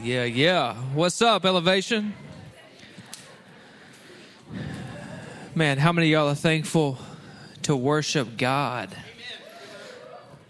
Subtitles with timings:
[0.00, 0.74] Yeah, yeah.
[0.94, 2.14] What's up, Elevation?
[5.56, 6.98] Man, how many y'all are thankful
[7.62, 8.96] to worship God?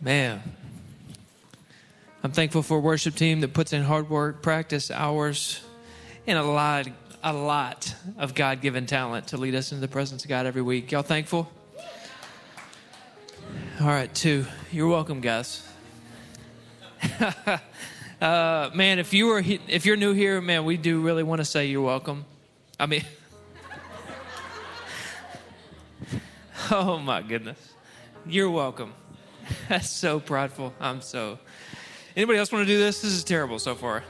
[0.02, 0.42] Man,
[2.22, 5.62] I'm thankful for a worship team that puts in hard work, practice hours,
[6.26, 6.86] and a lot,
[7.22, 10.62] a lot of God given talent to lead us into the presence of God every
[10.62, 10.92] week.
[10.92, 11.50] Y'all thankful?
[13.80, 14.44] All right, two.
[14.70, 15.66] You're welcome, guys.
[18.20, 21.44] uh, man, if you were if you're new here, man, we do really want to
[21.44, 22.24] say you're welcome.
[22.78, 23.04] I mean,
[26.70, 27.74] oh my goodness,
[28.26, 28.92] you're welcome.
[29.68, 30.74] That's so prideful.
[30.80, 31.38] I'm so.
[32.16, 33.02] Anybody else want to do this?
[33.02, 34.02] This is terrible so far.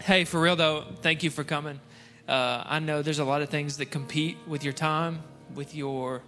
[0.00, 1.80] Hey, for real though, thank you for coming.
[2.26, 5.22] Uh, I know there's a lot of things that compete with your time,
[5.54, 6.22] with your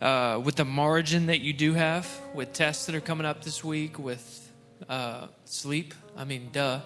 [0.00, 3.62] uh, with the margin that you do have, with tests that are coming up this
[3.62, 4.50] week, with
[4.88, 5.94] uh, sleep.
[6.20, 6.80] I mean, duh.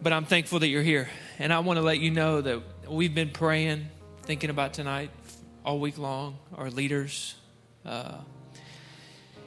[0.00, 1.10] But I'm thankful that you're here.
[1.38, 3.90] And I want to let you know that we've been praying,
[4.22, 5.10] thinking about tonight
[5.66, 7.34] all week long, our leaders.
[7.84, 8.14] Uh,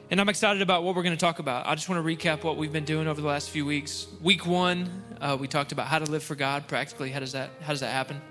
[0.08, 1.66] and I'm excited about what we're going to talk about.
[1.66, 4.06] I just want to recap what we've been doing over the last few weeks.
[4.20, 4.88] Week one,
[5.20, 7.10] uh, we talked about how to live for God practically.
[7.10, 8.22] How does that How does that happen?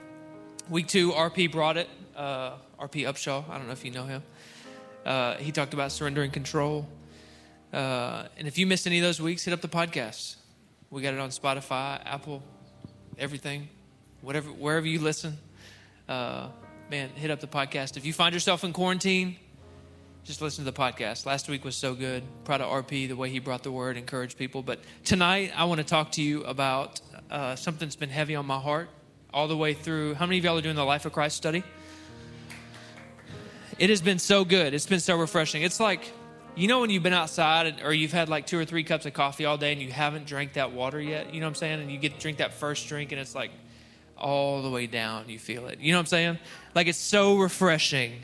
[0.69, 1.89] Week two, RP brought it.
[2.15, 3.43] Uh, RP Upshaw.
[3.49, 4.23] I don't know if you know him.
[5.05, 6.87] Uh, he talked about surrendering control.
[7.73, 10.35] Uh, and if you missed any of those weeks, hit up the podcast.
[10.89, 12.43] We got it on Spotify, Apple,
[13.17, 13.69] everything,
[14.21, 15.37] whatever, wherever you listen.
[16.09, 16.47] Uh,
[16.89, 17.95] man, hit up the podcast.
[17.95, 19.37] If you find yourself in quarantine,
[20.25, 21.25] just listen to the podcast.
[21.25, 22.23] Last week was so good.
[22.43, 24.61] Proud of RP, the way he brought the word, encouraged people.
[24.61, 28.45] But tonight, I want to talk to you about uh, something that's been heavy on
[28.45, 28.89] my heart
[29.33, 30.15] all the way through.
[30.15, 31.63] How many of y'all are doing the Life of Christ study?
[33.79, 34.73] It has been so good.
[34.73, 35.63] It's been so refreshing.
[35.63, 36.11] It's like,
[36.55, 39.13] you know, when you've been outside or you've had like two or three cups of
[39.13, 41.81] coffee all day and you haven't drank that water yet, you know what I'm saying?
[41.81, 43.51] And you get to drink that first drink and it's like
[44.17, 45.79] all the way down, you feel it.
[45.79, 46.39] You know what I'm saying?
[46.75, 48.23] Like it's so refreshing.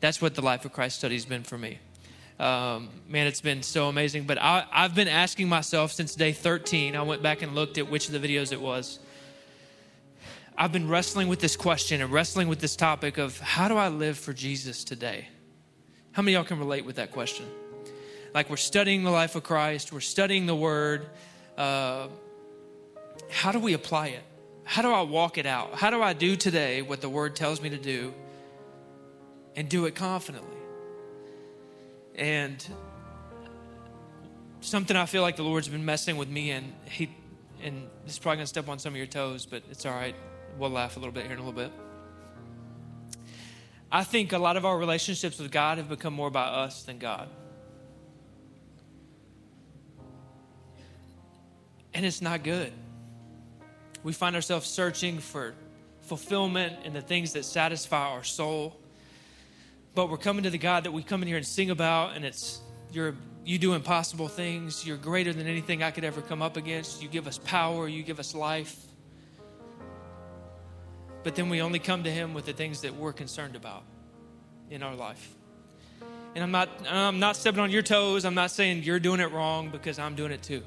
[0.00, 1.78] That's what the Life of Christ study has been for me.
[2.38, 4.24] Um, man, it's been so amazing.
[4.24, 7.90] But I, I've been asking myself since day 13, I went back and looked at
[7.90, 8.98] which of the videos it was.
[10.56, 13.88] I've been wrestling with this question and wrestling with this topic of how do I
[13.88, 15.28] live for Jesus today?
[16.12, 17.46] How many of y'all can relate with that question?
[18.34, 21.06] Like we're studying the life of Christ, we're studying the Word.
[21.56, 22.08] Uh,
[23.30, 24.22] how do we apply it?
[24.64, 25.74] How do I walk it out?
[25.74, 28.12] How do I do today what the Word tells me to do
[29.56, 30.56] and do it confidently?
[32.16, 32.64] And
[34.60, 37.10] something I feel like the Lord's been messing with me and he
[37.62, 40.14] and this is probably gonna step on some of your toes, but it's all right.
[40.58, 41.72] We'll laugh a little bit here in a little bit.
[43.92, 46.98] I think a lot of our relationships with God have become more about us than
[46.98, 47.28] God.
[51.92, 52.72] And it's not good.
[54.02, 55.54] We find ourselves searching for
[56.02, 58.76] fulfillment and the things that satisfy our soul.
[59.94, 62.24] But we're coming to the God that we come in here and sing about, and
[62.24, 62.60] it's
[62.92, 63.14] you're
[63.44, 64.86] you do impossible things.
[64.86, 67.02] You're greater than anything I could ever come up against.
[67.02, 68.86] You give us power, you give us life.
[71.22, 73.82] But then we only come to him with the things that we're concerned about
[74.70, 75.34] in our life.
[76.34, 78.24] And I'm not I'm not stepping on your toes.
[78.24, 80.62] I'm not saying you're doing it wrong because I'm doing it too.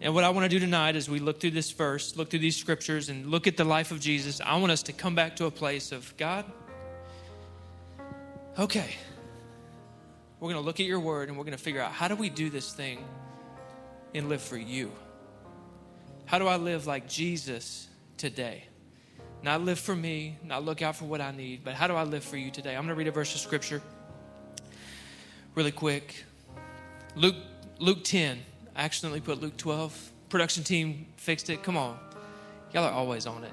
[0.00, 2.40] And what I want to do tonight as we look through this verse, look through
[2.40, 5.36] these scriptures, and look at the life of Jesus, I want us to come back
[5.36, 6.44] to a place of God,
[8.58, 8.90] okay,
[10.40, 12.16] we're going to look at your word and we're going to figure out how do
[12.16, 13.04] we do this thing
[14.12, 14.90] and live for you?
[16.24, 17.86] How do I live like Jesus
[18.22, 18.62] today?
[19.42, 22.04] Not live for me, not look out for what I need, but how do I
[22.04, 22.76] live for you today?
[22.76, 23.82] I'm going to read a verse of scripture
[25.56, 26.24] really quick.
[27.16, 27.34] Luke
[27.80, 28.38] Luke 10.
[28.76, 30.12] I accidentally put Luke 12.
[30.28, 31.64] Production team fixed it.
[31.64, 31.98] Come on.
[32.72, 33.50] Y'all are always on it.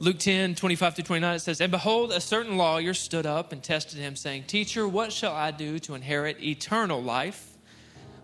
[0.00, 3.62] Luke 10, 25 through 29, it says, And behold, a certain lawyer stood up and
[3.62, 7.56] tested him, saying, Teacher, what shall I do to inherit eternal life?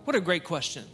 [0.04, 0.84] What a great question.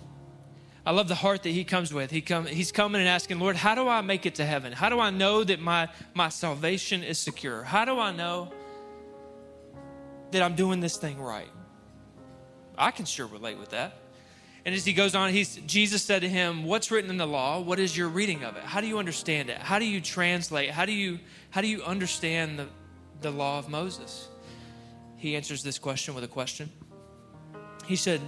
[0.87, 2.11] I love the heart that he comes with.
[2.11, 4.73] He come, he's coming and asking, Lord, how do I make it to heaven?
[4.73, 7.63] How do I know that my, my salvation is secure?
[7.63, 8.53] How do I know
[10.31, 11.51] that I'm doing this thing right?
[12.77, 13.97] I can sure relate with that.
[14.67, 17.61] And as he goes on, he's, Jesus said to him, What's written in the law?
[17.61, 18.63] What is your reading of it?
[18.63, 19.59] How do you understand it?
[19.59, 20.71] How do you translate?
[20.71, 21.19] How do you,
[21.51, 22.67] how do you understand the,
[23.21, 24.29] the law of Moses?
[25.17, 26.71] He answers this question with a question.
[27.87, 28.21] He said,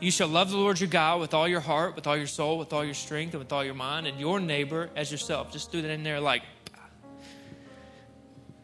[0.00, 2.58] You shall love the Lord your God with all your heart, with all your soul,
[2.58, 5.52] with all your strength, and with all your mind, and your neighbor as yourself.
[5.52, 6.42] Just threw that in there like,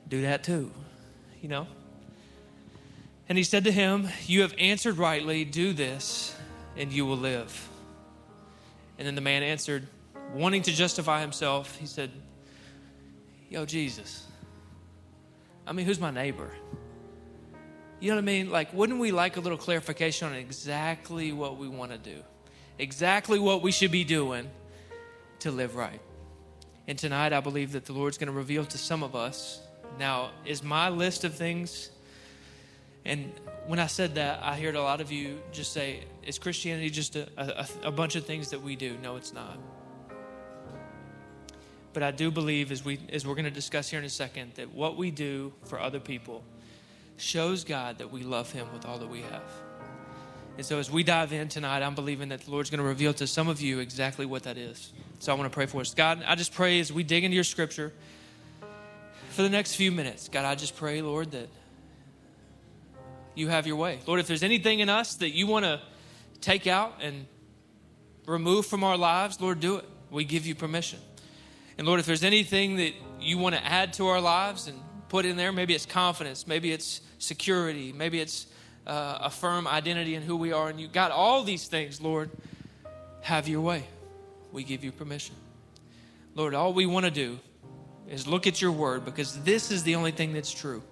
[0.09, 0.71] do that too,
[1.43, 1.67] you know?
[3.29, 6.35] And he said to him, You have answered rightly, do this,
[6.77, 7.69] and you will live.
[8.99, 9.87] And then the man answered,
[10.33, 12.11] wanting to justify himself, he said,
[13.51, 14.27] Yo, Jesus,
[15.67, 16.51] I mean, who's my neighbor?
[17.99, 18.51] You know what I mean?
[18.51, 22.23] Like, wouldn't we like a little clarification on exactly what we want to do?
[22.79, 24.51] Exactly what we should be doing
[25.41, 26.01] to live right.
[26.87, 29.61] And tonight, I believe that the Lord's going to reveal to some of us.
[29.99, 31.91] Now, is my list of things,
[33.07, 33.33] and
[33.67, 37.17] when I said that, I heard a lot of you just say, is Christianity just
[37.17, 38.97] a, a, a bunch of things that we do?
[39.03, 39.59] No, it's not.
[41.93, 44.53] But I do believe, as, we, as we're going to discuss here in a second,
[44.57, 46.45] that what we do for other people
[47.17, 49.51] shows God that we love Him with all that we have.
[50.57, 53.13] And so, as we dive in tonight, I'm believing that the Lord's going to reveal
[53.15, 54.93] to some of you exactly what that is.
[55.19, 55.93] So, I want to pray for us.
[55.95, 57.93] God, I just pray as we dig into your scripture
[59.37, 61.51] for the next few minutes, God, I just pray, Lord, that
[63.35, 63.99] you have your way.
[64.07, 65.79] Lord, if there's anything in us that you want to
[66.41, 67.27] take out and
[68.27, 69.85] remove from our lives, Lord, do it.
[70.11, 71.01] We give you permission.
[71.77, 75.25] And Lord, if there's anything that you want to add to our lives and put
[75.25, 78.47] in there, maybe it's confidence, maybe it's security, maybe it's
[78.87, 80.89] uh, a firm identity in who we are and you.
[80.89, 82.31] God, all these things, Lord,
[83.23, 83.85] have your way.
[84.53, 85.35] We give you permission.
[86.35, 87.39] Lord, all we want to do
[88.09, 90.83] is look at your word because this is the only thing that's true.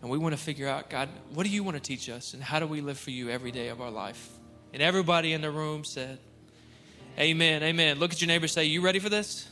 [0.00, 2.42] And we want to figure out, God, what do you want to teach us and
[2.42, 4.30] how do we live for you every day of our life?
[4.72, 6.18] And everybody in the room said,
[7.18, 7.98] Amen, amen.
[7.98, 9.48] Look at your neighbor say, You ready for this?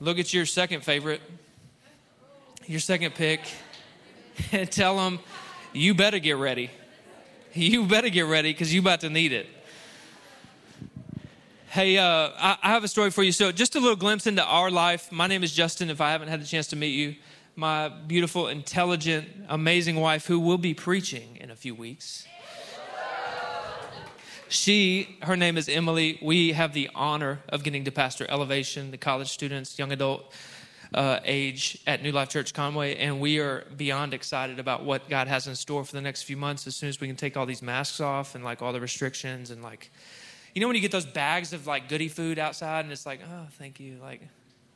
[0.00, 1.20] Look at your second favorite,
[2.66, 3.40] your second pick,
[4.52, 5.18] and tell them,
[5.72, 6.70] You better get ready.
[7.52, 9.46] You better get ready because you about to need it.
[11.68, 13.32] Hey, uh, I, I have a story for you.
[13.32, 15.10] So, just a little glimpse into our life.
[15.10, 17.16] My name is Justin, if I haven't had the chance to meet you
[17.56, 22.26] my beautiful, intelligent, amazing wife who will be preaching in a few weeks.
[24.48, 26.18] She, her name is Emily.
[26.22, 30.32] We have the honor of getting to pastor Elevation, the college students, young adult
[30.94, 35.28] uh, age at New Life Church Conway, and we are beyond excited about what God
[35.28, 36.66] has in store for the next few months.
[36.66, 39.50] As soon as we can take all these masks off and like all the restrictions
[39.50, 39.90] and like,
[40.54, 43.20] you know, when you get those bags of like goody food outside, and it's like,
[43.28, 44.22] oh, thank you, like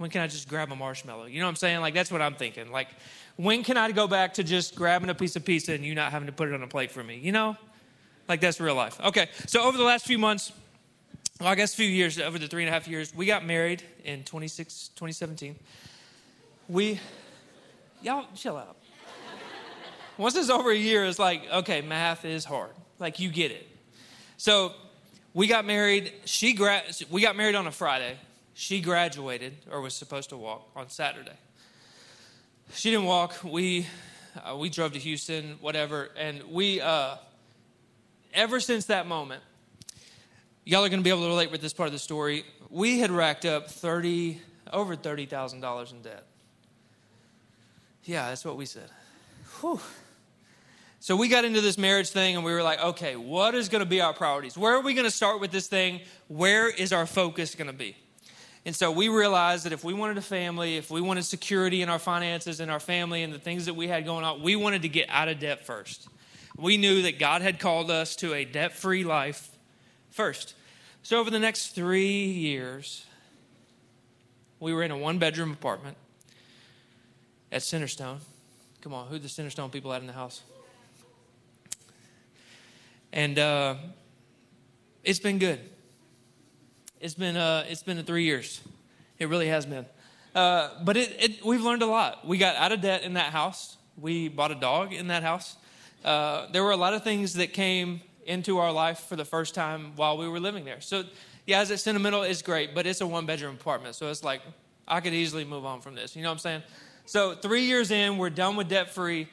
[0.00, 1.26] when can I just grab a marshmallow?
[1.26, 1.80] You know what I'm saying?
[1.82, 2.72] Like, that's what I'm thinking.
[2.72, 2.88] Like,
[3.36, 6.10] when can I go back to just grabbing a piece of pizza and you not
[6.10, 7.18] having to put it on a plate for me?
[7.18, 7.54] You know?
[8.26, 8.98] Like, that's real life.
[8.98, 10.52] Okay, so over the last few months,
[11.38, 13.44] well, I guess a few years, over the three and a half years, we got
[13.44, 15.54] married in 26, 2017.
[16.70, 17.00] We,
[18.00, 18.76] y'all chill out.
[20.17, 22.70] Once it's over a year, it's like, okay, math is hard.
[23.00, 23.67] Like, you get it.
[24.37, 24.72] So,
[25.34, 26.12] we got married.
[26.26, 28.17] She gra- we got married on a Friday.
[28.55, 31.32] She graduated or was supposed to walk on Saturday.
[32.75, 33.43] She didn't walk.
[33.43, 33.87] We
[34.44, 37.16] uh, we drove to Houston, whatever, and we uh,
[38.32, 39.43] ever since that moment,
[40.64, 42.44] y'all are going to be able to relate with this part of the story.
[42.69, 44.40] We had racked up thirty
[44.73, 46.26] over thirty thousand dollars in debt.
[48.05, 48.91] Yeah, that's what we said.
[49.61, 49.81] Whew.
[51.02, 53.81] So we got into this marriage thing and we were like, okay, what is going
[53.81, 54.58] to be our priorities?
[54.58, 56.00] Where are we going to start with this thing?
[56.29, 57.97] Where is our focus going to be?
[58.67, 61.88] And so we realized that if we wanted a family, if we wanted security in
[61.88, 64.82] our finances and our family and the things that we had going on, we wanted
[64.82, 66.08] to get out of debt first.
[66.58, 69.49] We knew that God had called us to a debt free life
[70.11, 70.55] first.
[71.02, 73.07] So over the next three years,
[74.59, 75.97] we were in a one bedroom apartment
[77.52, 78.19] at Centerstone.
[78.80, 80.42] Come on, who the Centerstone people had in the house?
[83.12, 83.75] And uh,
[85.04, 85.59] it's been good.
[87.00, 88.61] It's been uh, it's been three years.
[89.19, 89.87] It really has been.
[90.35, 92.26] Uh, but it, it, we've learned a lot.
[92.26, 93.76] We got out of debt in that house.
[93.99, 95.57] We bought a dog in that house.
[96.04, 99.54] Uh, there were a lot of things that came into our life for the first
[99.54, 100.80] time while we were living there.
[100.80, 101.04] So,
[101.47, 103.97] yeah, as it's sentimental, it's great, but it's a one bedroom apartment.
[103.97, 104.40] So it's like,
[104.87, 106.14] I could easily move on from this.
[106.14, 106.62] You know what I'm saying?
[107.11, 109.26] So, three years in, we're done with debt free.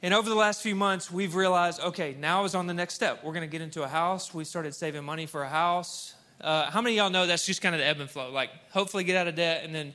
[0.00, 3.24] And over the last few months, we've realized okay, now is on the next step.
[3.24, 4.32] We're going to get into a house.
[4.32, 6.14] We started saving money for a house.
[6.40, 8.30] Uh, how many of y'all know that's just kind of the ebb and flow?
[8.30, 9.92] Like, hopefully get out of debt and then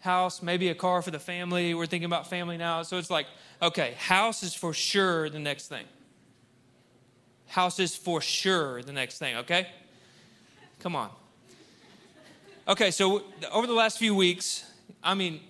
[0.00, 1.72] house, maybe a car for the family.
[1.72, 2.82] We're thinking about family now.
[2.82, 3.28] So it's like,
[3.62, 5.86] okay, house is for sure the next thing.
[7.46, 9.68] House is for sure the next thing, okay?
[10.80, 11.08] Come on.
[12.68, 14.70] Okay, so over the last few weeks,
[15.02, 15.40] I mean,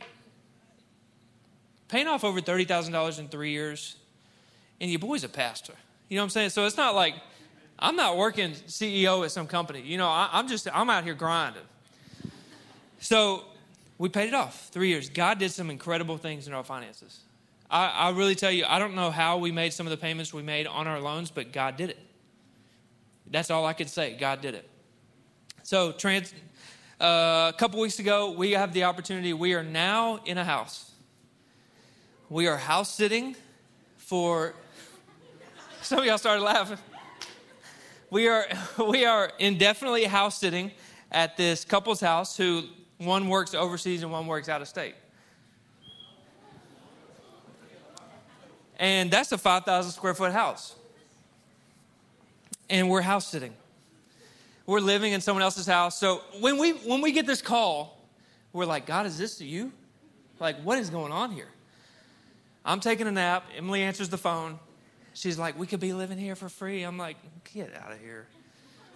[1.88, 3.97] paying off over $30,000 in three years,
[4.80, 5.75] and your boy's a pastor.
[6.09, 6.50] You know what I'm saying?
[6.50, 7.14] So it's not like,
[7.78, 9.83] I'm not working CEO at some company.
[9.83, 11.62] You know, I, am just, I'm out here grinding.
[13.00, 13.45] So
[13.99, 15.09] we paid it off three years.
[15.09, 17.21] God did some incredible things in our finances.
[17.71, 20.33] I, I really tell you, I don't know how we made some of the payments
[20.33, 21.99] we made on our loans, but God did it.
[23.30, 24.16] That's all I could say.
[24.18, 24.68] God did it.
[25.62, 26.33] So, trans,
[26.99, 29.35] uh, a couple weeks ago, we have the opportunity.
[29.35, 30.90] We are now in a house.
[32.30, 33.37] We are house sitting
[33.97, 34.54] for.
[35.80, 36.76] Some of y'all started laughing.
[38.11, 38.47] We are
[38.87, 40.73] we are indefinitely house sitting
[41.11, 42.64] at this couple's house who
[42.99, 44.94] one works overseas and one works out of state.
[48.78, 50.76] And that's a 5,000 square foot house.
[52.68, 53.54] And we're house sitting.
[54.66, 55.99] We're living in someone else's house.
[55.99, 58.06] So when we when we get this call,
[58.52, 59.73] we're like, God, is this you?
[60.38, 61.49] Like, what is going on here?
[62.69, 63.47] I'm taking a nap.
[63.57, 64.59] Emily answers the phone.
[65.15, 66.83] She's like, we could be living here for free.
[66.83, 67.17] I'm like,
[67.55, 68.27] get out of here.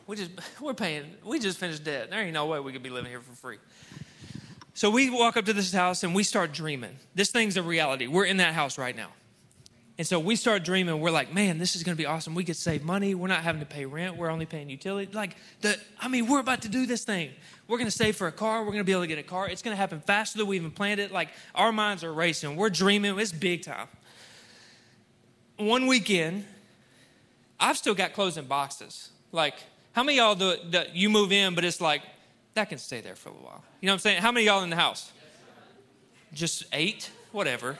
[0.06, 1.04] We just we're paying.
[1.24, 2.10] We just finished debt.
[2.10, 3.56] There ain't no way we could be living here for free.
[4.74, 6.96] So we walk up to this house and we start dreaming.
[7.14, 8.06] This thing's a reality.
[8.06, 9.08] We're in that house right now.
[9.98, 11.00] And so we start dreaming.
[11.00, 12.34] We're like, man, this is going to be awesome.
[12.34, 13.14] We could save money.
[13.14, 14.16] We're not having to pay rent.
[14.16, 15.12] We're only paying utility.
[15.12, 17.30] Like, the, I mean, we're about to do this thing.
[17.68, 18.60] We're going to save for a car.
[18.60, 19.48] We're going to be able to get a car.
[19.48, 21.12] It's going to happen faster than we even planned it.
[21.12, 22.56] Like, our minds are racing.
[22.56, 23.18] We're dreaming.
[23.18, 23.88] It's big time.
[25.58, 26.46] One weekend,
[27.60, 29.10] I've still got clothes in boxes.
[29.30, 29.54] Like,
[29.92, 32.02] how many y'all do that you move in, but it's like,
[32.54, 33.62] that can stay there for a while?
[33.80, 34.22] You know what I'm saying?
[34.22, 35.12] How many y'all in the house?
[36.32, 37.10] Just eight?
[37.30, 37.78] Whatever.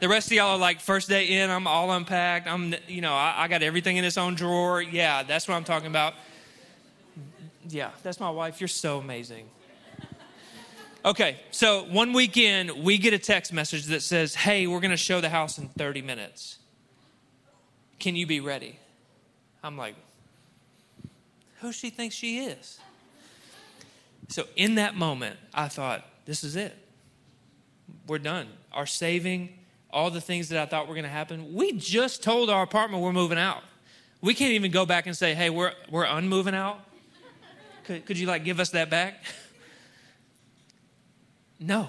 [0.00, 2.46] The rest of y'all are like, first day in, I'm all unpacked.
[2.46, 4.80] I'm, you know, I, I got everything in its own drawer.
[4.80, 6.14] Yeah, that's what I'm talking about.
[7.68, 8.60] Yeah, that's my wife.
[8.60, 9.48] You're so amazing.
[11.04, 14.96] Okay, so one weekend, we get a text message that says, Hey, we're going to
[14.96, 16.58] show the house in 30 minutes.
[17.98, 18.78] Can you be ready?
[19.64, 19.96] I'm like,
[21.60, 22.78] Who she thinks she is?
[24.28, 26.76] So in that moment, I thought, This is it.
[28.06, 28.46] We're done.
[28.72, 29.57] Our saving
[29.90, 31.54] all the things that I thought were going to happen.
[31.54, 33.62] We just told our apartment we're moving out.
[34.20, 36.80] We can't even go back and say, hey, we're, we're unmoving out.
[37.84, 39.22] Could, could you like give us that back?
[41.58, 41.88] no.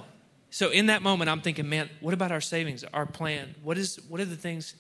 [0.50, 3.54] So in that moment, I'm thinking, man, what about our savings, our plan?
[3.64, 4.76] What is what are the things?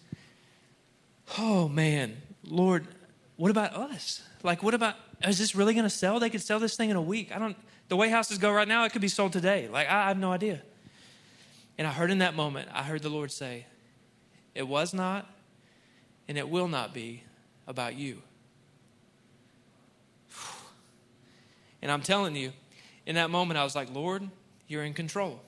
[1.37, 2.87] Oh man, Lord,
[3.35, 4.23] what about us?
[4.41, 4.95] Like, what about
[5.27, 6.19] is this really going to sell?
[6.19, 7.35] They could sell this thing in a week.
[7.35, 7.57] I don't.
[7.89, 9.67] The way houses go right now, it could be sold today.
[9.67, 10.61] Like, I, I have no idea.
[11.79, 13.65] And I heard in that moment, I heard the Lord say,
[14.53, 15.25] It was not
[16.27, 17.23] and it will not be
[17.65, 18.21] about you.
[21.81, 22.51] And I'm telling you,
[23.05, 24.29] in that moment, I was like, Lord,
[24.67, 25.41] you're in control.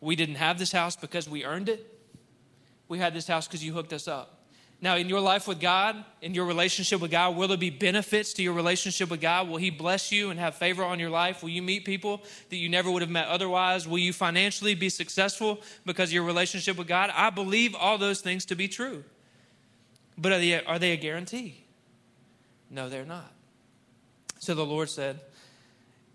[0.00, 1.84] We didn't have this house because we earned it.
[2.86, 4.39] We had this house because you hooked us up.
[4.82, 8.32] Now, in your life with God, in your relationship with God, will there be benefits
[8.34, 9.48] to your relationship with God?
[9.48, 11.42] Will He bless you and have favor on your life?
[11.42, 13.86] Will you meet people that you never would have met otherwise?
[13.86, 17.10] Will you financially be successful because of your relationship with God?
[17.14, 19.04] I believe all those things to be true.
[20.16, 21.64] But are they, are they a guarantee?
[22.70, 23.32] No, they're not.
[24.38, 25.20] So the Lord said,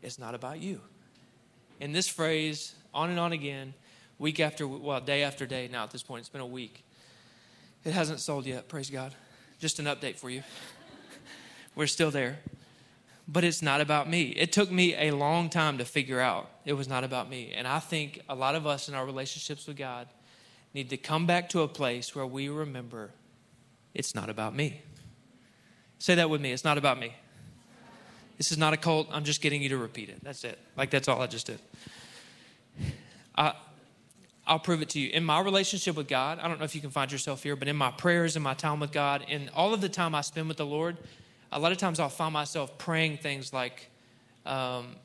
[0.02, 0.82] It's not about you.
[1.80, 3.76] In this phrase, on and on again,
[4.18, 6.85] week after, well, day after day, now at this point, it's been a week
[7.86, 9.14] it hasn't sold yet, praise God.
[9.60, 10.44] Just an update for you.
[11.76, 12.40] We're still there.
[13.28, 14.24] But it's not about me.
[14.24, 17.54] It took me a long time to figure out it was not about me.
[17.56, 20.08] And I think a lot of us in our relationships with God
[20.74, 23.12] need to come back to a place where we remember
[23.94, 24.82] it's not about me.
[26.00, 26.52] Say that with me.
[26.52, 27.16] It's not about me.
[28.38, 29.08] This is not a cult.
[29.12, 30.22] I'm just getting you to repeat it.
[30.22, 30.60] That's it.
[30.76, 31.60] Like that's all I just did.
[33.36, 33.54] Uh,
[34.48, 35.10] I'll prove it to you.
[35.10, 37.68] In my relationship with God, I don't know if you can find yourself here, but
[37.68, 40.48] in my prayers, in my time with God, in all of the time I spend
[40.48, 40.98] with the Lord,
[41.52, 43.90] a lot of times I'll find myself praying things like,
[44.46, 44.96] um,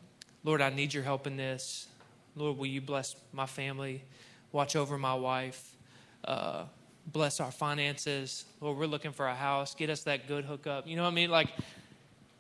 [0.45, 1.87] Lord, I need your help in this.
[2.37, 4.03] Lord, will you bless my family?
[4.53, 5.75] Watch over my wife.
[6.25, 6.65] Uh,
[7.07, 8.45] bless our finances.
[8.61, 9.75] Lord, we're looking for a house.
[9.75, 10.87] Get us that good hookup.
[10.87, 11.31] You know what I mean?
[11.31, 11.49] Like,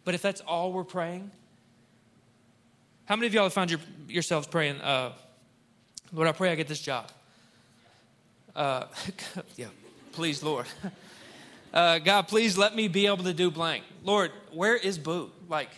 [0.04, 1.30] but if that's all we're praying,
[3.06, 5.12] how many of y'all have found your, yourselves praying, uh,
[6.12, 7.10] Lord, I pray I get this job.
[8.54, 8.86] Uh,
[9.56, 9.66] yeah,
[10.12, 10.66] please, Lord.
[11.72, 13.84] Uh, God, please let me be able to do blank.
[14.02, 15.30] Lord, where is Boo?
[15.48, 15.70] Like,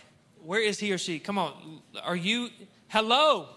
[0.43, 1.19] where is he or she?
[1.19, 1.81] Come on.
[2.03, 2.49] Are you,
[2.87, 3.47] hello?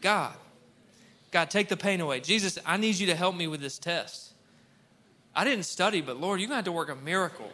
[0.00, 0.34] God,
[1.32, 2.20] God, take the pain away.
[2.20, 4.34] Jesus, I need you to help me with this test.
[5.34, 7.50] I didn't study, but Lord, you're to have to work a miracle.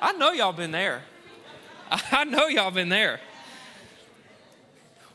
[0.00, 1.02] I know y'all been there.
[1.90, 3.20] I know y'all been there.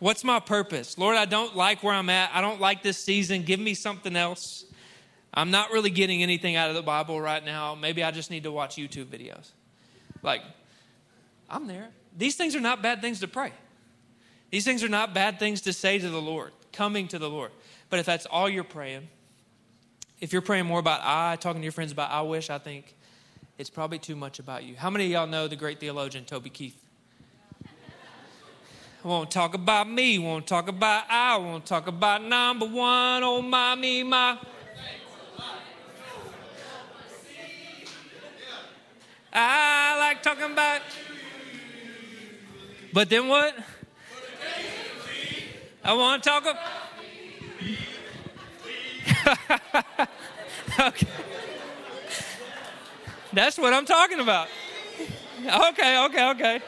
[0.03, 0.97] What's my purpose?
[0.97, 2.29] Lord, I don't like where I'm at.
[2.33, 3.43] I don't like this season.
[3.43, 4.65] Give me something else.
[5.33, 7.73] I'm not really getting anything out of the Bible right now.
[7.73, 9.51] Maybe I just need to watch YouTube videos.
[10.21, 10.41] Like,
[11.49, 11.87] I'm there.
[12.17, 13.53] These things are not bad things to pray.
[14.51, 17.51] These things are not bad things to say to the Lord, coming to the Lord.
[17.89, 19.07] But if that's all you're praying,
[20.19, 22.93] if you're praying more about I, talking to your friends about I wish, I think,
[23.57, 24.75] it's probably too much about you.
[24.75, 26.82] How many of y'all know the great theologian Toby Keith?
[29.03, 33.75] Won't talk about me, won't talk about I, won't talk about number one, oh my,
[33.75, 34.37] me, my.
[39.33, 40.81] I like talking about.
[42.93, 43.53] But then what?
[45.83, 46.57] I want to talk about.
[50.79, 51.07] okay.
[53.33, 54.47] That's what I'm talking about.
[55.41, 56.61] Okay, okay, okay.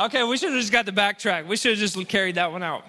[0.00, 1.46] Okay, we should have just got the backtrack.
[1.46, 2.84] We should have just carried that one out.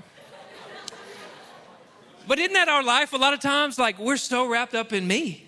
[2.25, 3.12] But isn't that our life?
[3.12, 5.46] A lot of times, like, we're so wrapped up in me.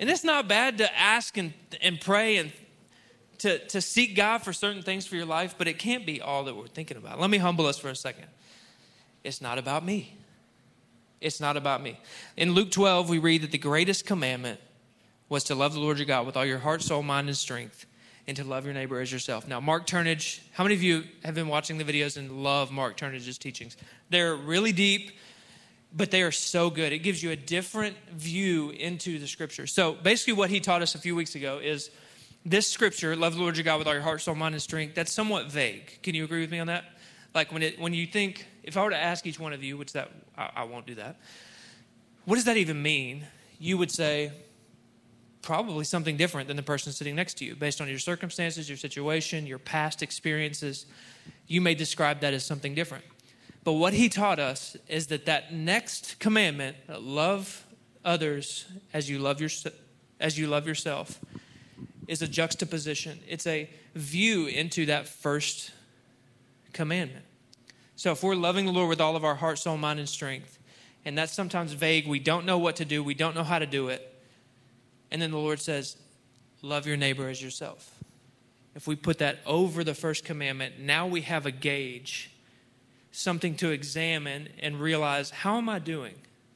[0.00, 1.52] And it's not bad to ask and,
[1.82, 2.52] and pray and
[3.38, 6.44] to, to seek God for certain things for your life, but it can't be all
[6.44, 7.20] that we're thinking about.
[7.20, 8.26] Let me humble us for a second.
[9.24, 10.16] It's not about me.
[11.20, 12.00] It's not about me.
[12.36, 14.60] In Luke 12, we read that the greatest commandment
[15.28, 17.84] was to love the Lord your God with all your heart, soul, mind, and strength,
[18.28, 19.48] and to love your neighbor as yourself.
[19.48, 22.98] Now, Mark Turnage, how many of you have been watching the videos and love Mark
[22.98, 23.76] Turnage's teachings?
[24.10, 25.12] They're really deep,
[25.96, 26.92] but they are so good.
[26.92, 29.66] It gives you a different view into the scripture.
[29.66, 31.90] So, basically, what he taught us a few weeks ago is
[32.44, 34.94] this scripture, love the Lord your God with all your heart, soul, mind, and strength,
[34.94, 35.98] that's somewhat vague.
[36.02, 36.84] Can you agree with me on that?
[37.34, 39.78] Like when it when you think, if I were to ask each one of you,
[39.78, 41.16] which that I, I won't do that,
[42.26, 43.26] what does that even mean?
[43.58, 44.32] You would say,
[45.42, 48.78] probably something different than the person sitting next to you based on your circumstances, your
[48.78, 50.86] situation, your past experiences.
[51.46, 53.04] You may describe that as something different.
[53.64, 57.66] But what he taught us is that that next commandment, love
[58.04, 59.50] others as you love your,
[60.20, 61.20] as you love yourself,
[62.06, 63.20] is a juxtaposition.
[63.28, 65.72] It's a view into that first
[66.72, 67.24] commandment.
[67.96, 70.58] So if we're loving the Lord with all of our heart, soul, mind, and strength,
[71.04, 73.66] and that's sometimes vague, we don't know what to do, we don't know how to
[73.66, 74.17] do it.
[75.10, 75.96] And then the Lord says,
[76.62, 77.94] Love your neighbor as yourself.
[78.74, 82.30] If we put that over the first commandment, now we have a gauge,
[83.12, 86.14] something to examine and realize how am I doing?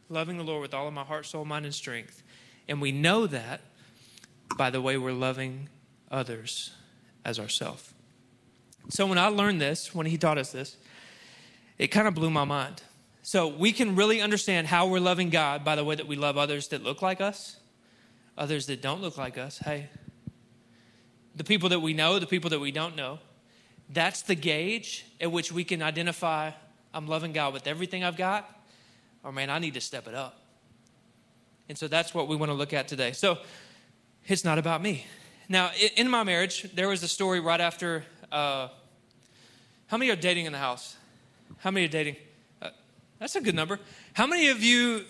[0.08, 2.22] Loving the Lord with all of my heart, soul, mind, and strength.
[2.68, 3.60] And we know that
[4.56, 5.68] by the way we're loving
[6.10, 6.72] others
[7.24, 7.92] as ourselves.
[8.88, 10.76] So when I learned this, when he taught us this,
[11.78, 12.82] it kind of blew my mind.
[13.22, 16.36] So we can really understand how we're loving God by the way that we love
[16.36, 17.56] others that look like us,
[18.36, 19.58] others that don't look like us.
[19.58, 19.88] Hey,
[21.34, 23.18] the people that we know, the people that we don't know.
[23.88, 26.52] That's the gauge at which we can identify
[26.94, 28.48] I'm loving God with everything I've got,
[29.24, 30.38] or man, I need to step it up.
[31.68, 33.12] And so that's what we want to look at today.
[33.12, 33.38] So
[34.26, 35.06] it's not about me.
[35.48, 38.04] Now, in my marriage, there was a story right after.
[38.30, 38.68] Uh,
[39.86, 40.96] how many are dating in the house?
[41.58, 42.16] How many are dating?
[42.60, 42.70] Uh,
[43.18, 43.78] that's a good number.
[44.14, 45.04] How many of you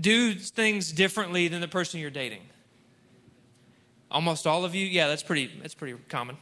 [0.00, 2.42] do things differently than the person you're dating?
[4.10, 4.86] Almost all of you?
[4.86, 6.36] Yeah, that's pretty that's pretty common.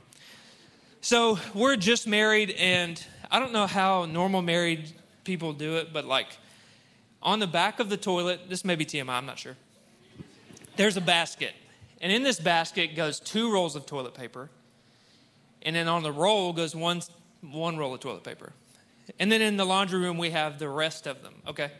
[1.03, 4.93] So, we're just married and I don't know how normal married
[5.25, 6.37] people do it, but like
[7.23, 9.57] on the back of the toilet, this may be TMI, I'm not sure
[10.77, 11.53] there's a basket.
[12.01, 14.49] And in this basket goes two rolls of toilet paper.
[15.63, 17.03] And then on the roll goes one,
[17.43, 18.55] one roll of toilet paper.
[19.19, 21.71] And then in the laundry room, we have the rest of them, okay?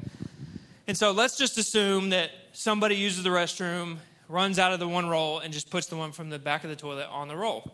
[0.91, 3.99] And so let's just assume that somebody uses the restroom,
[4.29, 6.71] runs out of the one roll, and just puts the one from the back of
[6.71, 7.71] the toilet on the roll.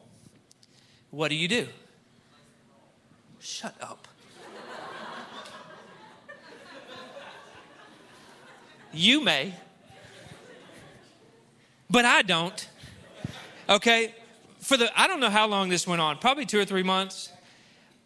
[1.08, 1.66] What do you do?
[3.40, 4.06] Shut up.
[8.92, 9.54] you may
[11.88, 12.68] but I don't.
[13.70, 14.14] Okay?
[14.60, 17.32] For the I don't know how long this went on, probably 2 or 3 months.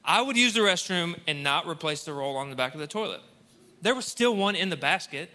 [0.05, 2.87] I would use the restroom and not replace the roll on the back of the
[2.87, 3.23] toilet.
[3.83, 5.31] There was still one in the basket.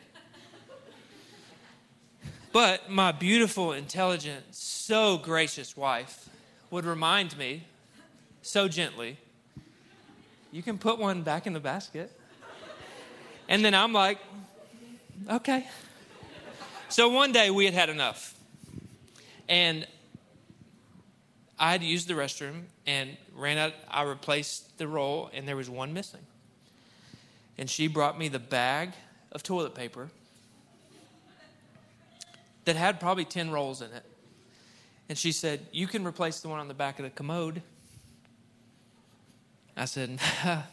[2.52, 6.30] But my beautiful, intelligent, so gracious wife
[6.70, 7.64] would remind me
[8.42, 9.18] so gently,
[10.52, 12.18] you can put one back in the basket.
[13.50, 14.20] And then I'm like,
[15.30, 15.68] okay.
[16.88, 18.36] So one day we had had enough.
[19.50, 19.86] And
[21.60, 23.74] I had used the restroom and ran out.
[23.90, 26.26] I replaced the roll, and there was one missing.
[27.58, 28.94] And she brought me the bag
[29.32, 30.10] of toilet paper
[32.66, 34.04] that had probably 10 rolls in it.
[35.08, 37.62] And she said, You can replace the one on the back of the commode.
[39.78, 40.20] I said,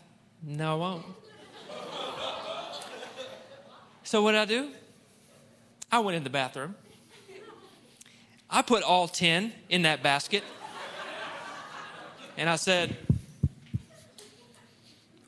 [0.43, 1.07] No, I won't.
[4.03, 4.71] so, what did I do?
[5.91, 6.75] I went in the bathroom
[8.53, 10.45] I put all 10 in that basket.
[12.37, 12.95] And I said,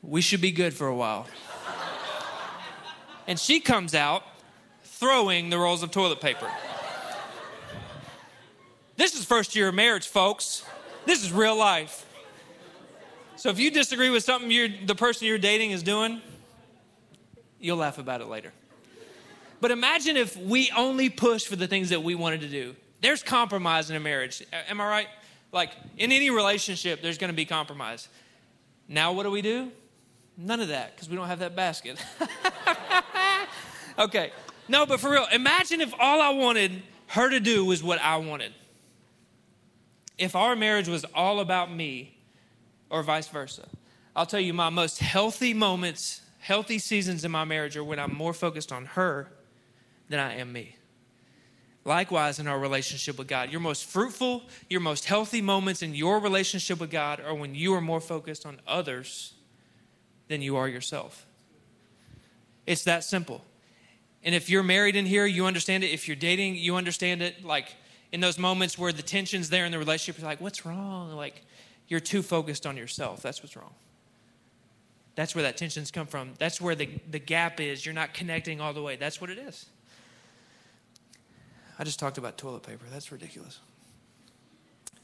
[0.03, 1.27] We should be good for a while.
[3.27, 4.23] And she comes out
[4.83, 6.49] throwing the rolls of toilet paper.
[8.97, 10.63] This is first year of marriage, folks.
[11.05, 12.05] This is real life.
[13.35, 14.49] So if you disagree with something
[14.85, 16.21] the person you're dating is doing,
[17.59, 18.53] you'll laugh about it later.
[19.59, 22.75] But imagine if we only push for the things that we wanted to do.
[23.01, 24.43] There's compromise in a marriage.
[24.69, 25.07] Am I right?
[25.51, 28.07] Like in any relationship, there's going to be compromise.
[28.87, 29.71] Now, what do we do?
[30.37, 31.97] None of that because we don't have that basket.
[33.99, 34.31] okay.
[34.67, 38.17] No, but for real, imagine if all I wanted her to do was what I
[38.17, 38.53] wanted.
[40.17, 42.17] If our marriage was all about me
[42.89, 43.67] or vice versa.
[44.15, 48.15] I'll tell you, my most healthy moments, healthy seasons in my marriage are when I'm
[48.15, 49.29] more focused on her
[50.09, 50.77] than I am me.
[51.83, 56.19] Likewise, in our relationship with God, your most fruitful, your most healthy moments in your
[56.19, 59.33] relationship with God are when you are more focused on others
[60.27, 61.24] than you are yourself.
[62.65, 63.43] It's that simple.
[64.23, 65.87] And if you're married in here, you understand it.
[65.87, 67.45] If you're dating, you understand it.
[67.45, 67.75] Like
[68.11, 71.11] in those moments where the tension's there in the relationship, you're like, what's wrong?
[71.15, 71.43] Like
[71.87, 73.21] you're too focused on yourself.
[73.21, 73.73] That's what's wrong.
[75.13, 76.33] That's where that tension's come from.
[76.39, 77.85] That's where the, the gap is.
[77.85, 78.95] You're not connecting all the way.
[78.95, 79.67] That's what it is.
[81.77, 82.85] I just talked about toilet paper.
[82.91, 83.59] That's ridiculous.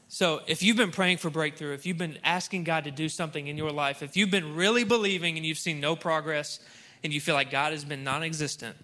[0.08, 3.46] So, if you've been praying for breakthrough, if you've been asking God to do something
[3.46, 6.60] in your life, if you've been really believing and you've seen no progress
[7.04, 8.76] and you feel like God has been non existent,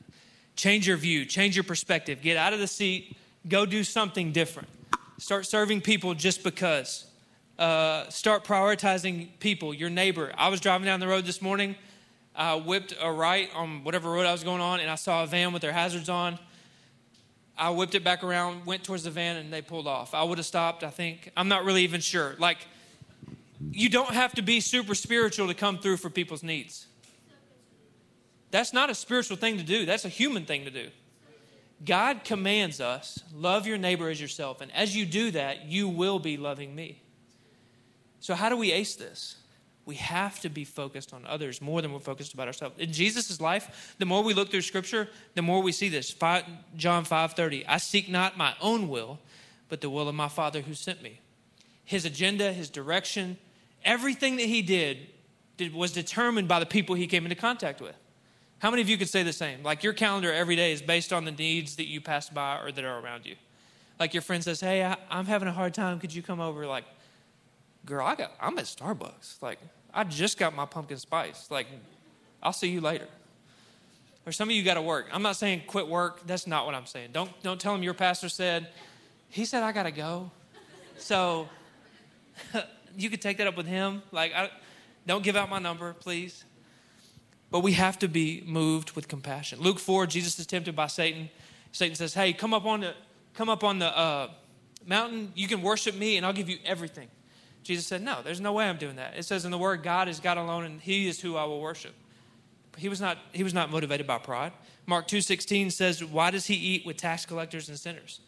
[0.57, 3.17] change your view, change your perspective, get out of the seat,
[3.49, 4.69] go do something different.
[5.19, 7.05] Start serving people just because.
[7.59, 10.33] Uh, start prioritizing people, your neighbor.
[10.39, 11.75] I was driving down the road this morning,
[12.39, 15.27] I whipped a right on whatever road I was going on, and I saw a
[15.27, 16.39] van with their hazards on.
[17.59, 20.15] I whipped it back around, went towards the van, and they pulled off.
[20.15, 21.33] I would have stopped, I think.
[21.37, 22.37] I'm not really even sure.
[22.39, 22.59] Like,
[23.73, 26.87] you don't have to be super spiritual to come through for people's needs.
[28.51, 30.89] That's not a spiritual thing to do, that's a human thing to do.
[31.85, 34.61] God commands us, love your neighbor as yourself.
[34.61, 37.03] And as you do that, you will be loving me.
[38.21, 39.37] So, how do we ace this?
[39.85, 42.75] We have to be focused on others more than we're focused about ourselves.
[42.79, 46.11] In Jesus' life, the more we look through Scripture, the more we see this.
[46.11, 46.45] Five,
[46.77, 49.19] John 5 30, I seek not my own will,
[49.69, 51.21] but the will of my Father who sent me.
[51.85, 53.39] His agenda, his direction,
[53.85, 55.07] everything that he did,
[55.57, 57.97] did was determined by the people he came into contact with.
[58.59, 59.63] How many of you could say the same?
[59.63, 62.73] Like your calendar every day is based on the needs that you pass by or
[62.73, 63.37] that are around you.
[64.01, 65.99] Like your friend says, Hey, I, am having a hard time.
[66.01, 66.67] Could you come over?
[66.67, 66.85] Like,
[67.87, 69.43] girl, I got, I'm at Starbucks.
[69.43, 69.59] Like,
[69.95, 71.51] I just got my pumpkin spice.
[71.51, 71.67] Like,
[72.43, 73.09] I'll see you later.
[74.27, 75.07] Or some of you got to work.
[75.13, 76.27] I'm not saying quit work.
[76.27, 77.11] That's not what I'm saying.
[77.13, 78.69] Don't, don't tell him your pastor said,
[79.31, 80.31] he said, I got to go.
[80.99, 81.49] So
[82.97, 84.03] you could take that up with him.
[84.13, 84.51] Like, I,
[85.07, 86.45] don't give out my number, please.
[87.51, 89.61] But we have to be moved with compassion.
[89.61, 91.31] Luke 4, Jesus is tempted by Satan.
[91.73, 92.95] Satan says, Hey, come up on the,
[93.35, 94.29] come up on the uh,
[94.87, 95.33] mountain.
[95.35, 97.09] You can worship me, and I'll give you everything.
[97.63, 99.15] Jesus said, No, there's no way I'm doing that.
[99.17, 101.61] It says in the word, God is God alone, and He is who I will
[101.61, 101.95] worship.
[102.79, 104.53] He was not, he was not motivated by pride.
[104.87, 108.21] Mark 2.16 says, Why does he eat with tax collectors and sinners?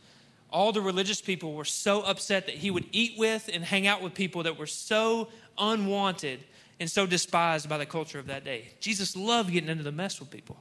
[0.50, 4.02] All the religious people were so upset that he would eat with and hang out
[4.02, 6.40] with people that were so unwanted
[6.80, 8.70] and so despised by the culture of that day.
[8.80, 10.56] Jesus loved getting into the mess with people.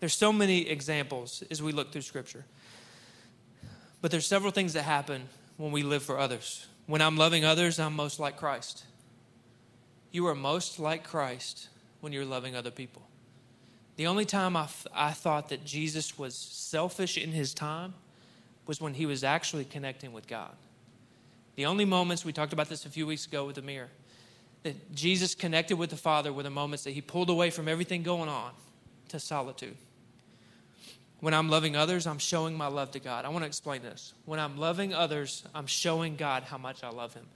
[0.00, 2.44] There's so many examples as we look through Scripture.
[4.00, 6.66] But there's several things that happen when we live for others.
[6.86, 8.84] When I'm loving others, I'm most like Christ.
[10.12, 11.68] You are most like Christ
[12.00, 13.02] when you're loving other people.
[13.96, 17.94] The only time I, f- I thought that Jesus was selfish in his time
[18.66, 20.54] was when he was actually connecting with God.
[21.56, 23.88] The only moments, we talked about this a few weeks ago with Amir,
[24.62, 28.02] that Jesus connected with the Father were the moments that he pulled away from everything
[28.02, 28.52] going on
[29.08, 29.76] to solitude.
[31.20, 33.24] When I'm loving others, I'm showing my love to God.
[33.24, 34.14] I want to explain this.
[34.24, 37.26] When I'm loving others, I'm showing God how much I love Him.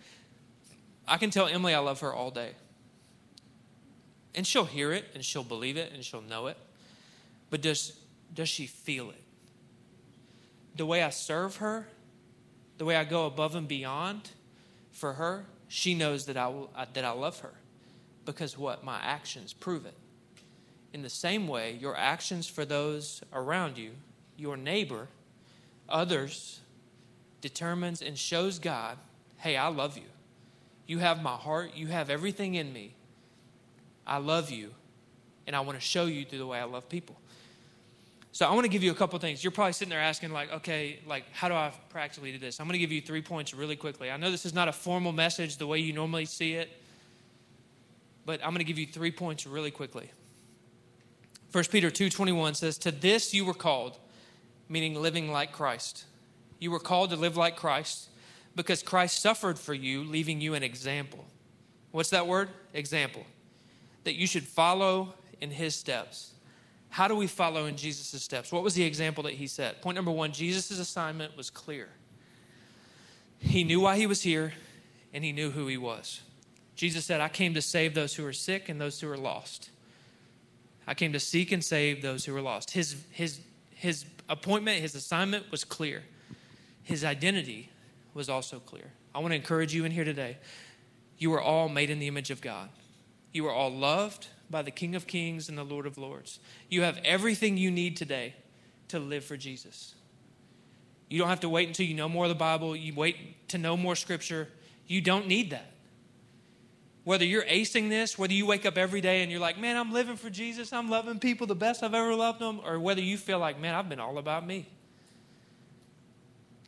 [1.07, 2.53] I can tell Emily I love her all day.
[4.35, 6.57] And she'll hear it, and she'll believe it, and she'll know it.
[7.51, 7.99] But does,
[8.33, 9.23] does she feel it?
[10.77, 11.89] The way I serve her,
[12.79, 14.31] the way I go above and beyond
[14.93, 17.55] for her, she knows that I, will, uh, that I love her.
[18.27, 18.85] Because what?
[18.85, 19.95] My actions prove it.
[20.93, 23.93] In the same way, your actions for those around you,
[24.37, 25.09] your neighbor,
[25.89, 26.61] others,
[27.41, 28.99] determines and shows God,
[29.39, 30.05] hey, I love you.
[30.87, 31.71] You have my heart.
[31.75, 32.93] You have everything in me.
[34.07, 34.75] I love you.
[35.47, 37.17] And I want to show you through the way I love people.
[38.33, 39.45] So I want to give you a couple things.
[39.45, 42.61] You're probably sitting there asking, like, okay, like, how do I practically do this?
[42.61, 44.11] I'm going to give you three points really quickly.
[44.11, 46.71] I know this is not a formal message the way you normally see it,
[48.25, 50.11] but I'm going to give you three points really quickly.
[51.53, 53.99] 1 Peter 2:21 says, "To this you were called,
[54.69, 56.05] meaning living like Christ.
[56.59, 58.09] You were called to live like Christ
[58.57, 61.27] because Christ suffered for you, leaving you an example.
[61.91, 62.49] What's that word?
[62.73, 63.27] Example.
[64.05, 66.33] That you should follow in his steps.
[66.93, 68.53] How do we follow in Jesus' steps?
[68.53, 69.81] What was the example that he set?
[69.81, 71.89] Point number one Jesus' assignment was clear.
[73.39, 74.53] He knew why he was here,
[75.15, 76.21] and he knew who he was.
[76.77, 79.71] Jesus said, I came to save those who are sick and those who are lost.
[80.87, 82.73] I came to seek and save those who are lost.
[82.73, 86.03] His, his, his appointment, his assignment was clear.
[86.83, 87.71] His identity
[88.13, 88.93] was also clear.
[89.15, 90.37] I want to encourage you in here today.
[91.17, 92.69] You are all made in the image of God.
[93.33, 96.39] You are all loved by the King of Kings and the Lord of Lords.
[96.69, 98.35] You have everything you need today
[98.89, 99.97] to live for Jesus.
[101.09, 103.59] You don't have to wait until you know more of the Bible, you wait to
[103.59, 104.49] know more scripture.
[104.87, 105.73] You don't need that.
[107.05, 109.93] Whether you're acing this, whether you wake up every day and you're like, man, I'm
[109.93, 113.17] living for Jesus, I'm loving people the best I've ever loved them, or whether you
[113.17, 114.69] feel like, man, I've been all about me.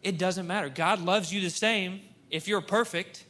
[0.02, 0.68] It doesn't matter.
[0.68, 3.24] God loves you the same if you're perfect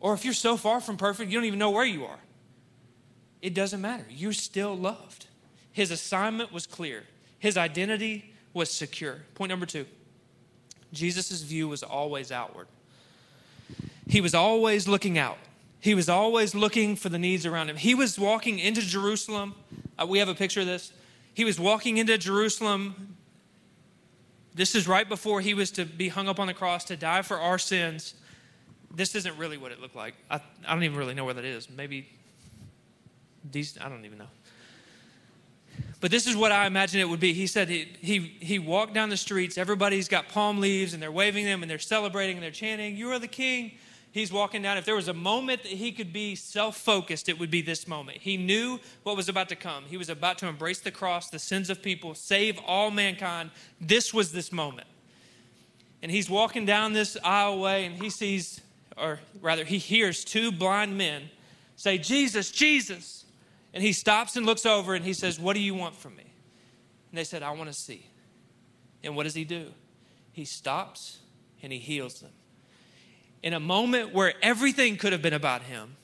[0.00, 2.18] or if you're so far from perfect, you don't even know where you are.
[3.40, 4.04] It doesn't matter.
[4.10, 5.26] You're still loved.
[5.72, 7.04] His assignment was clear,
[7.38, 9.18] his identity was secure.
[9.34, 9.86] Point number two
[10.92, 12.66] Jesus' view was always outward.
[14.06, 15.38] He was always looking out.
[15.80, 17.76] He was always looking for the needs around him.
[17.76, 19.54] He was walking into Jerusalem.
[19.98, 20.92] Uh, we have a picture of this.
[21.34, 23.16] He was walking into Jerusalem.
[24.54, 27.22] This is right before he was to be hung up on the cross to die
[27.22, 28.14] for our sins.
[28.92, 30.14] This isn't really what it looked like.
[30.30, 31.70] I, I don't even really know where that is.
[31.70, 32.08] Maybe
[33.50, 34.28] these, I don't even know.
[36.00, 37.32] But this is what I imagine it would be.
[37.32, 39.58] He said he, he, he walked down the streets.
[39.58, 43.10] Everybody's got palm leaves and they're waving them and they're celebrating and they're chanting, You
[43.10, 43.72] are the king
[44.18, 47.38] he's walking down, if there was a moment that he could be self focused, it
[47.38, 48.18] would be this moment.
[48.18, 49.84] He knew what was about to come.
[49.84, 53.50] He was about to embrace the cross, the sins of people, save all mankind.
[53.80, 54.88] This was this moment.
[56.02, 58.60] And he's walking down this aisleway and he sees,
[58.96, 61.30] or rather, he hears two blind men
[61.76, 63.24] say, Jesus, Jesus.
[63.74, 66.32] And he stops and looks over and he says, What do you want from me?
[67.10, 68.06] And they said, I want to see.
[69.02, 69.72] And what does he do?
[70.32, 71.18] He stops
[71.62, 72.30] and he heals them
[73.42, 75.96] in a moment where everything could have been about him,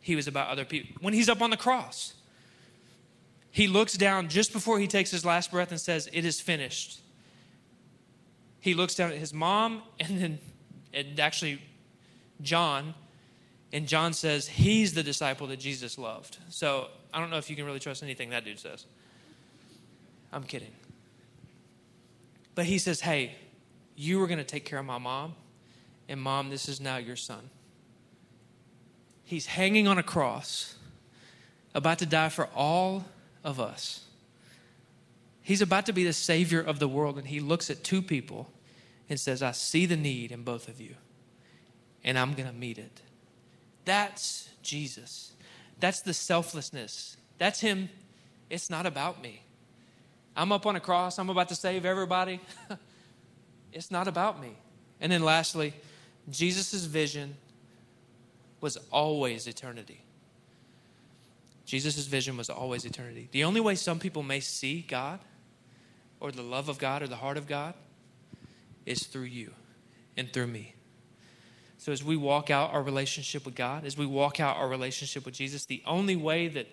[0.00, 0.96] he was about other people.
[1.00, 2.14] When he's up on the cross,
[3.50, 7.00] he looks down just before he takes his last breath and says, It is finished.
[8.60, 10.38] He looks down at his mom and then
[10.92, 11.60] and actually
[12.40, 12.94] John,
[13.72, 16.38] and John says he's the disciple that Jesus loved.
[16.48, 18.84] So I don't know if you can really trust anything that dude says.
[20.32, 20.72] I'm kidding.
[22.54, 23.36] But he says, Hey,
[23.96, 25.34] you were going to take care of my mom
[26.08, 27.50] and mom, this is now your son.
[29.24, 30.76] He's hanging on a cross,
[31.74, 33.06] about to die for all
[33.42, 34.04] of us.
[35.40, 38.50] He's about to be the Savior of the world, and he looks at two people
[39.08, 40.94] and says, I see the need in both of you,
[42.02, 43.00] and I'm going to meet it.
[43.84, 45.32] That's Jesus.
[45.80, 47.16] That's the selflessness.
[47.38, 47.88] That's Him.
[48.50, 49.42] It's not about me.
[50.36, 52.40] I'm up on a cross, I'm about to save everybody.
[53.72, 54.56] it's not about me.
[55.00, 55.74] And then lastly,
[56.30, 57.36] Jesus' vision
[58.60, 60.00] was always eternity.
[61.66, 63.28] Jesus' vision was always eternity.
[63.30, 65.20] The only way some people may see God
[66.20, 67.74] or the love of God or the heart of God
[68.86, 69.52] is through you
[70.16, 70.74] and through me.
[71.84, 75.26] So, as we walk out our relationship with God, as we walk out our relationship
[75.26, 76.66] with Jesus, the only way that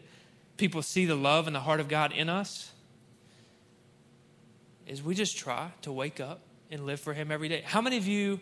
[0.55, 2.71] people see the love and the heart of God in us
[4.87, 6.39] is we just try to wake up
[6.71, 7.61] and live for Him every day.
[7.65, 8.39] How many of you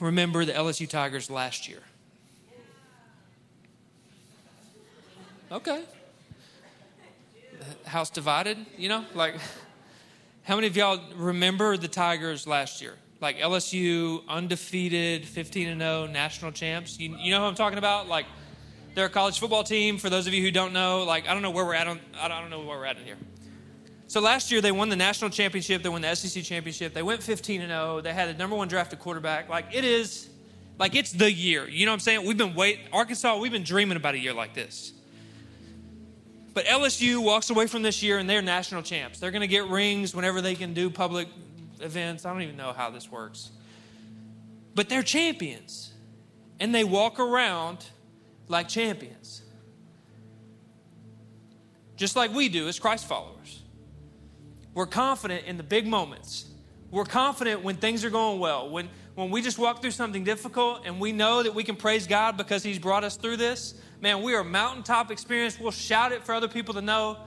[0.00, 1.82] remember the LSU Tigers last year?
[5.52, 5.84] Okay.
[7.84, 9.04] House divided, you know?
[9.14, 9.36] Like,
[10.42, 12.96] how many of y'all remember the Tigers last year?
[13.20, 16.98] Like LSU, undefeated, 15 and 0, national champs.
[16.98, 18.08] You, you know who I'm talking about?
[18.08, 18.26] Like,
[18.94, 19.98] they're a college football team.
[19.98, 22.00] For those of you who don't know, like, I don't know where we're at on,
[22.18, 23.18] I don't know where we're at in here.
[24.08, 27.22] So last year they won the national championship, they won the SEC championship, they went
[27.22, 29.50] 15 and 0, they had the number one drafted quarterback.
[29.50, 30.30] Like it is,
[30.78, 31.68] like it's the year.
[31.68, 32.26] You know what I'm saying?
[32.26, 34.94] We've been wait Arkansas, we've been dreaming about a year like this.
[36.54, 39.20] But LSU walks away from this year and they're national champs.
[39.20, 41.28] They're going to get rings whenever they can do public
[41.80, 42.24] events.
[42.24, 43.50] I don't even know how this works.
[44.74, 45.92] But they're champions.
[46.60, 47.86] And they walk around
[48.48, 49.42] like champions.
[51.96, 53.62] Just like we do as Christ followers.
[54.74, 56.46] We're confident in the big moments.
[56.90, 58.70] We're confident when things are going well.
[58.70, 62.06] When, when we just walk through something difficult and we know that we can praise
[62.06, 65.58] God because He's brought us through this, man, we are mountaintop experience.
[65.58, 67.18] We'll shout it for other people to know,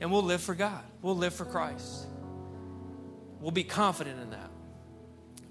[0.00, 0.84] and we'll live for God.
[1.02, 2.06] We'll live for Christ.
[3.44, 4.48] We'll be confident in that.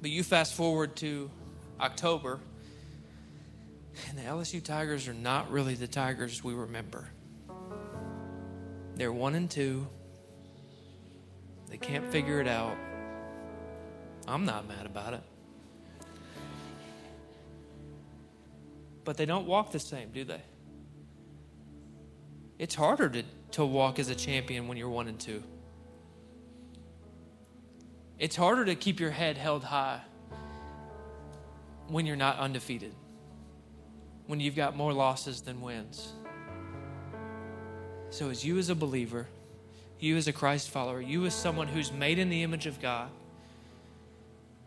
[0.02, 1.30] But you fast forward to
[1.80, 2.40] October,
[4.10, 7.08] and the LSU Tigers are not really the Tigers we remember.
[8.96, 9.88] They're one and two.
[11.70, 12.76] They can't figure it out.
[14.28, 15.24] I'm not mad about it.
[19.04, 20.42] But they don't walk the same, do they?
[22.58, 25.44] It's harder to, to walk as a champion when you're one and two.
[28.20, 30.02] It's harder to keep your head held high
[31.88, 32.94] when you're not undefeated,
[34.28, 36.14] when you've got more losses than wins.
[38.10, 39.28] So, as you as a believer,
[40.00, 43.10] you as a Christ follower, you as someone who's made in the image of God,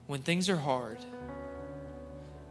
[0.07, 0.99] when things are hard,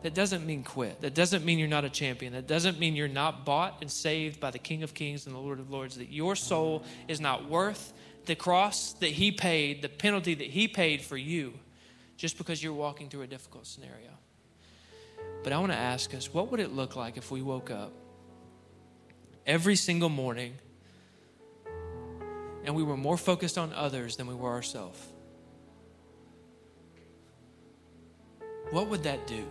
[0.04, 1.02] that doesn't mean quit.
[1.02, 2.34] That doesn't mean you're not a champion.
[2.34, 5.40] That doesn't mean you're not bought and saved by the King of Kings and the
[5.40, 5.98] Lord of Lords.
[5.98, 7.92] That your soul is not worth
[8.26, 11.54] the cross that He paid, the penalty that He paid for you,
[12.18, 14.12] just because you're walking through a difficult scenario.
[15.44, 17.94] But I want to ask us what would it look like if we woke up
[19.46, 20.56] every single morning
[22.64, 25.00] and we were more focused on others than we were ourselves?
[28.72, 29.46] What would that do?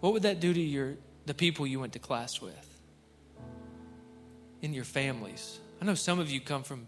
[0.00, 0.94] What would that do to your
[1.26, 2.80] the people you went to class with?
[4.62, 5.60] In your families?
[5.80, 6.86] I know some of you come from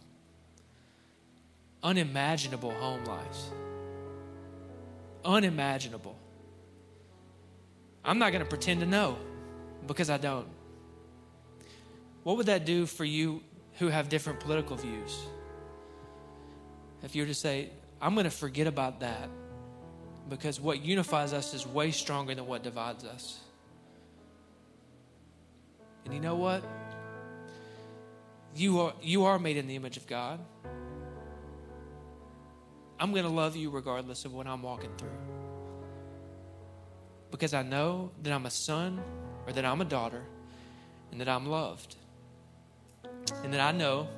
[1.83, 3.51] unimaginable home lives.
[5.25, 6.17] Unimaginable.
[8.05, 9.17] I'm not going to pretend to know
[9.87, 10.47] because I don't.
[12.23, 13.43] What would that do for you
[13.79, 15.19] who have different political views?
[17.03, 19.29] If you were to say, I'm going to forget about that
[20.29, 23.41] because what unifies us is way stronger than what divides us.
[26.05, 26.63] And you know what?
[28.55, 30.41] You are, you are made in the image of God.
[32.99, 35.09] I'm going to love you regardless of what I'm walking through.
[37.31, 39.01] Because I know that I'm a son
[39.47, 40.23] or that I'm a daughter
[41.11, 41.97] and that I'm loved.
[43.43, 44.09] And that I know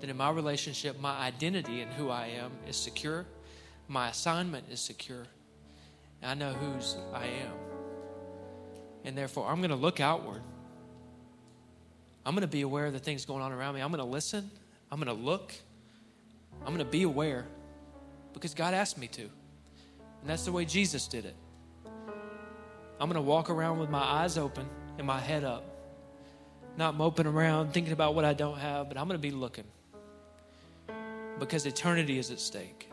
[0.00, 3.26] that in my relationship, my identity and who I am is secure,
[3.88, 5.26] my assignment is secure,
[6.20, 7.52] and I know whose I am.
[9.04, 10.42] And therefore, I'm going to look outward.
[12.24, 13.80] I'm going to be aware of the things going on around me.
[13.80, 14.50] I'm going to listen.
[14.90, 15.52] I'm going to look.
[16.60, 17.46] I'm going to be aware
[18.32, 19.22] because God asked me to.
[19.22, 21.34] And that's the way Jesus did it.
[21.86, 25.64] I'm going to walk around with my eyes open and my head up,
[26.76, 29.64] not moping around thinking about what I don't have, but I'm going to be looking
[31.40, 32.88] because eternity is at stake.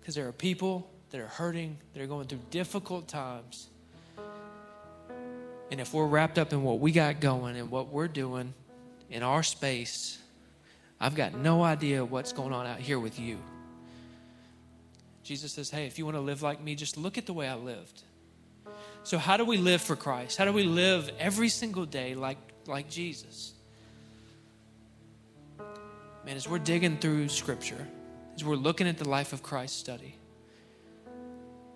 [0.00, 3.68] Because there are people that are hurting, that are going through difficult times.
[5.70, 8.54] And if we're wrapped up in what we got going and what we're doing
[9.10, 10.18] in our space,
[11.00, 13.38] I've got no idea what's going on out here with you.
[15.22, 17.48] Jesus says, Hey, if you want to live like me, just look at the way
[17.48, 18.02] I lived.
[19.02, 20.38] So, how do we live for Christ?
[20.38, 23.52] How do we live every single day like, like Jesus?
[25.58, 27.86] Man, as we're digging through Scripture,
[28.36, 30.16] as we're looking at the life of Christ study,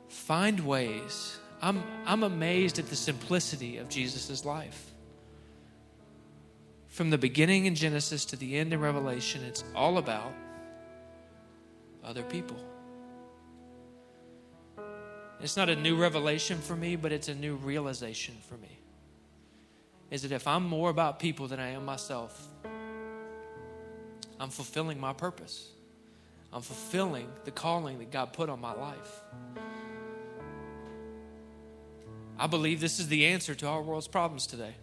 [0.09, 1.40] find ways.
[1.63, 4.93] I'm, I'm amazed at the simplicity of Jesus' life.
[6.89, 10.33] From the beginning in Genesis to the end in Revelation, it's all about
[12.03, 12.57] other people.
[15.41, 18.79] It's not a new revelation for me, but it's a new realization for me.
[20.11, 22.49] Is that if I'm more about people than I am myself,
[24.39, 25.71] I'm fulfilling my purpose.
[26.53, 29.23] I'm fulfilling the calling that God put on my life.
[32.41, 34.75] I believe this is the answer to our world's problems today.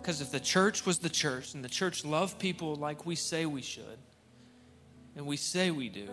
[0.00, 3.46] Because if the church was the church and the church loved people like we say
[3.46, 3.98] we should,
[5.14, 6.08] and we say we do,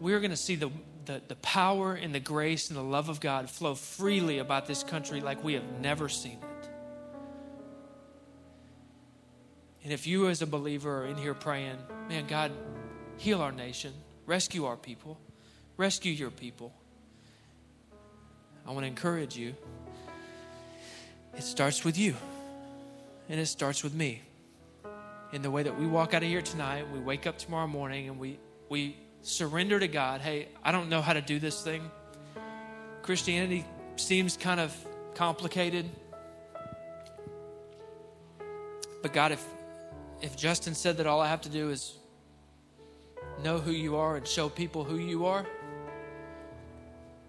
[0.00, 0.70] we're going to see the,
[1.06, 4.82] the, the power and the grace and the love of God flow freely about this
[4.82, 6.68] country like we have never seen it.
[9.82, 12.52] And if you, as a believer, are in here praying, man, God,
[13.16, 13.94] heal our nation,
[14.26, 15.18] rescue our people,
[15.78, 16.74] rescue your people,
[18.70, 19.56] I want to encourage you.
[21.36, 22.14] It starts with you,
[23.28, 24.22] and it starts with me.
[25.32, 28.08] In the way that we walk out of here tonight, we wake up tomorrow morning
[28.08, 30.20] and we, we surrender to God.
[30.20, 31.90] Hey, I don't know how to do this thing.
[33.02, 33.64] Christianity
[33.96, 34.72] seems kind of
[35.16, 35.90] complicated.
[39.02, 39.44] But God, if
[40.22, 41.96] if Justin said that all I have to do is
[43.42, 45.44] know who you are and show people who you are,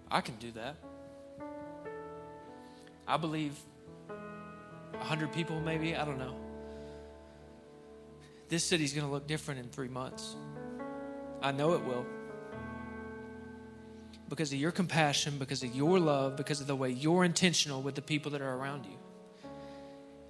[0.08, 0.76] I can do that.
[3.06, 3.58] I believe
[4.92, 6.36] 100 people, maybe, I don't know.
[8.48, 10.36] This city's going to look different in three months.
[11.40, 12.06] I know it will.
[14.28, 17.94] Because of your compassion, because of your love, because of the way you're intentional with
[17.94, 18.96] the people that are around you.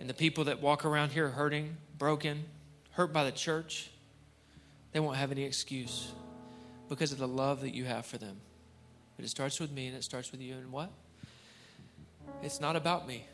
[0.01, 2.45] And the people that walk around here hurting, broken,
[2.93, 3.91] hurt by the church,
[4.93, 6.11] they won't have any excuse
[6.89, 8.41] because of the love that you have for them.
[9.17, 10.55] But it starts with me and it starts with you.
[10.55, 10.91] And what?
[12.43, 13.25] It's not about me.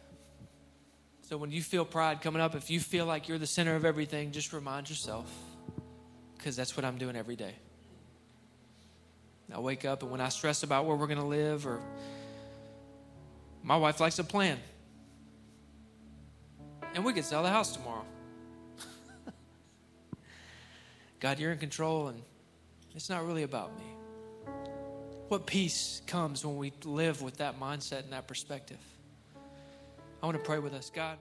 [1.22, 3.84] So when you feel pride coming up, if you feel like you're the center of
[3.84, 5.30] everything, just remind yourself
[6.36, 7.54] because that's what I'm doing every day.
[9.54, 11.80] I wake up and when I stress about where we're going to live or
[13.62, 14.58] my wife likes to plan.
[16.94, 18.04] And we could sell the house tomorrow.
[21.20, 22.22] God, you're in control and
[22.94, 23.84] it's not really about me.
[25.28, 28.78] What peace comes when we live with that mindset and that perspective?
[30.22, 30.90] I want to pray with us.
[30.94, 31.18] God.